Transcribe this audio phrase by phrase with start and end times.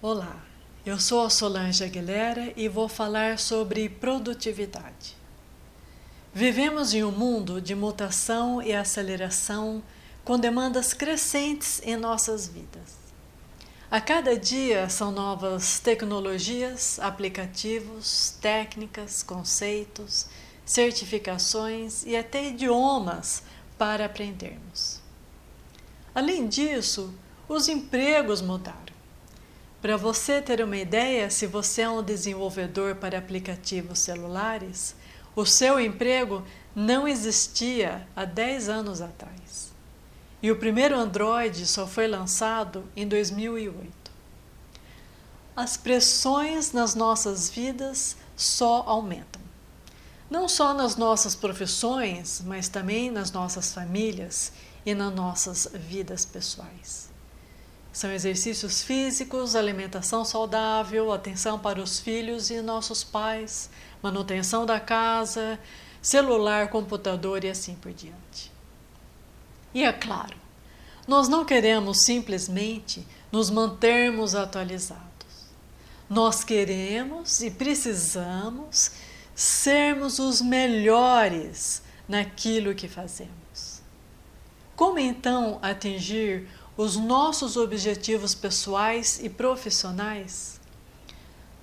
[0.00, 0.40] Olá,
[0.86, 5.16] eu sou a Solange Aguilera e vou falar sobre produtividade.
[6.32, 9.82] Vivemos em um mundo de mutação e aceleração
[10.24, 12.96] com demandas crescentes em nossas vidas.
[13.90, 20.26] A cada dia são novas tecnologias, aplicativos, técnicas, conceitos,
[20.64, 23.42] certificações e até idiomas
[23.76, 25.00] para aprendermos.
[26.14, 27.12] Além disso,
[27.48, 28.87] os empregos mudaram.
[29.80, 34.96] Para você ter uma ideia, se você é um desenvolvedor para aplicativos celulares,
[35.36, 39.72] o seu emprego não existia há 10 anos atrás.
[40.42, 44.10] E o primeiro Android só foi lançado em 2008.
[45.54, 49.42] As pressões nas nossas vidas só aumentam.
[50.28, 54.52] Não só nas nossas profissões, mas também nas nossas famílias
[54.84, 57.08] e nas nossas vidas pessoais.
[57.92, 63.70] São exercícios físicos, alimentação saudável, atenção para os filhos e nossos pais,
[64.02, 65.58] manutenção da casa,
[66.00, 68.52] celular, computador e assim por diante.
[69.74, 70.36] E é claro,
[71.06, 75.06] nós não queremos simplesmente nos mantermos atualizados.
[76.08, 78.92] Nós queremos e precisamos
[79.34, 83.82] sermos os melhores naquilo que fazemos.
[84.74, 90.60] Como então atingir os nossos objetivos pessoais e profissionais,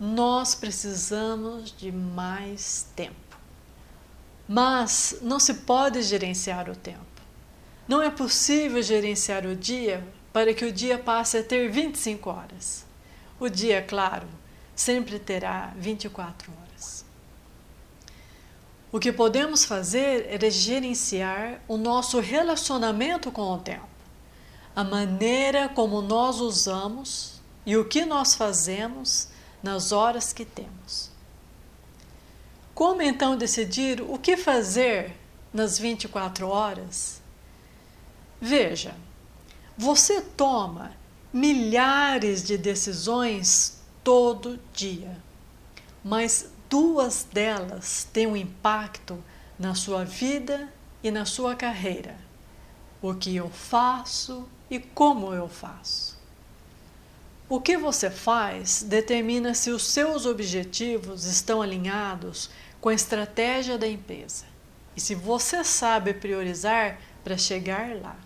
[0.00, 3.36] nós precisamos de mais tempo.
[4.48, 7.04] Mas não se pode gerenciar o tempo.
[7.86, 10.02] Não é possível gerenciar o dia
[10.32, 12.86] para que o dia passe a ter 25 horas.
[13.38, 14.26] O dia, claro,
[14.74, 17.04] sempre terá 24 horas.
[18.90, 23.91] O que podemos fazer é gerenciar o nosso relacionamento com o tempo
[24.74, 29.28] a maneira como nós usamos e o que nós fazemos
[29.62, 31.10] nas horas que temos.
[32.74, 35.14] Como então decidir o que fazer
[35.52, 37.20] nas 24 horas?
[38.40, 38.94] Veja,
[39.76, 40.92] você toma
[41.32, 45.16] milhares de decisões todo dia,
[46.02, 49.22] mas duas delas têm um impacto
[49.58, 50.72] na sua vida
[51.02, 52.16] e na sua carreira.
[53.00, 56.18] O que eu faço e como eu faço.
[57.46, 62.48] O que você faz determina se os seus objetivos estão alinhados
[62.80, 64.46] com a estratégia da empresa
[64.96, 68.16] e se você sabe priorizar para chegar lá.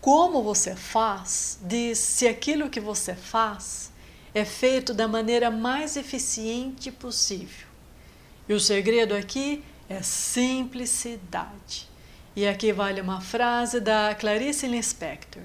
[0.00, 3.92] Como você faz diz se aquilo que você faz
[4.32, 7.66] é feito da maneira mais eficiente possível.
[8.48, 11.94] E o segredo aqui é simplicidade.
[12.36, 15.42] E aqui vale uma frase da Clarice Lispector: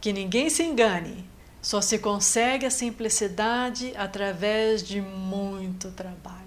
[0.00, 1.28] que ninguém se engane,
[1.60, 6.40] só se consegue a simplicidade através de muito trabalho.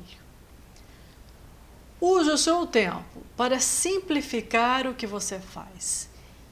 [2.01, 6.09] Use o seu tempo para simplificar o que você faz.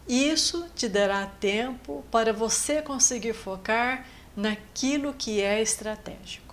[0.07, 4.05] Isso te dará tempo para você conseguir focar
[4.37, 6.50] naquilo que é estratégico.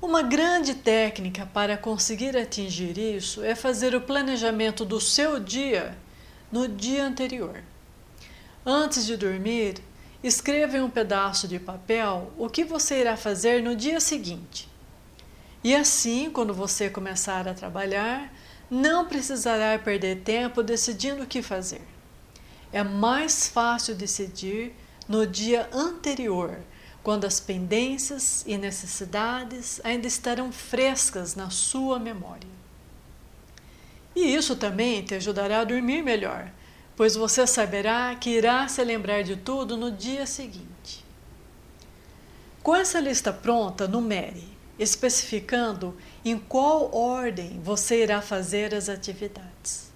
[0.00, 5.96] Uma grande técnica para conseguir atingir isso é fazer o planejamento do seu dia
[6.52, 7.62] no dia anterior.
[8.64, 9.76] Antes de dormir,
[10.22, 14.68] escreva em um pedaço de papel o que você irá fazer no dia seguinte.
[15.64, 18.30] E assim, quando você começar a trabalhar,
[18.70, 21.80] não precisará perder tempo decidindo o que fazer.
[22.70, 24.74] É mais fácil decidir
[25.08, 26.58] no dia anterior
[27.06, 32.50] quando as pendências e necessidades ainda estarão frescas na sua memória.
[34.12, 36.50] E isso também te ajudará a dormir melhor,
[36.96, 41.04] pois você saberá que irá se lembrar de tudo no dia seguinte.
[42.60, 44.42] Com essa lista pronta, numere,
[44.76, 49.92] especificando em qual ordem você irá fazer as atividades.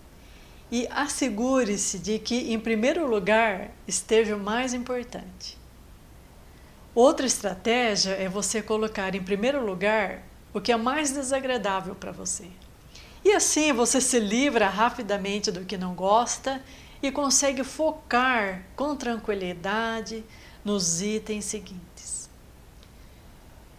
[0.71, 5.59] E assegure-se de que, em primeiro lugar, esteja o mais importante.
[6.95, 10.23] Outra estratégia é você colocar em primeiro lugar
[10.53, 12.49] o que é mais desagradável para você.
[13.25, 16.61] E assim você se livra rapidamente do que não gosta
[17.01, 20.25] e consegue focar com tranquilidade
[20.65, 22.29] nos itens seguintes.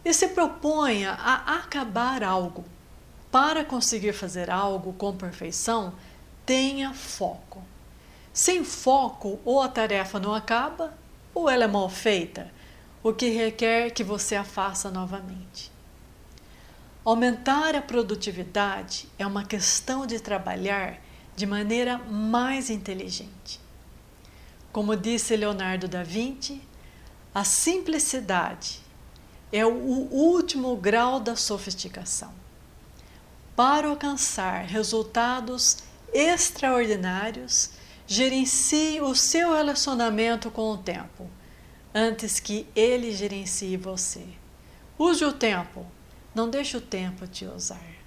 [0.06, 2.64] E se proponha a acabar algo.
[3.30, 5.94] Para conseguir fazer algo com perfeição,
[6.46, 7.62] tenha foco.
[8.34, 10.94] Sem foco, ou a tarefa não acaba,
[11.34, 12.50] ou ela é mal feita
[13.04, 15.72] o que requer que você a faça novamente.
[17.04, 21.00] Aumentar a produtividade é uma questão de trabalhar
[21.36, 23.60] de maneira mais inteligente.
[24.72, 26.62] Como disse Leonardo da Vinci,
[27.34, 28.82] A simplicidade
[29.54, 32.34] é o último grau da sofisticação.
[33.56, 35.78] Para alcançar resultados
[36.14, 37.72] extraordinários,
[38.06, 41.30] gerencie o seu relacionamento com o tempo,
[41.94, 44.24] antes que ele gerencie você.
[44.98, 45.86] Use o tempo,
[46.34, 48.01] não deixe o tempo te usar.